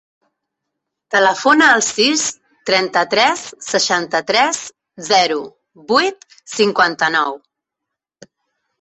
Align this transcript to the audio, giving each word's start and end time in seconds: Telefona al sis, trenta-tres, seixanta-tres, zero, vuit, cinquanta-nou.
Telefona 1.15 1.67
al 1.73 1.83
sis, 1.87 2.23
trenta-tres, 2.71 3.45
seixanta-tres, 3.67 4.65
zero, 5.13 5.39
vuit, 5.95 6.31
cinquanta-nou. 6.59 7.43